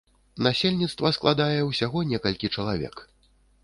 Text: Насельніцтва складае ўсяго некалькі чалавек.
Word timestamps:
Насельніцтва 0.47 1.13
складае 1.19 1.61
ўсяго 1.69 2.05
некалькі 2.15 2.55
чалавек. 2.59 2.95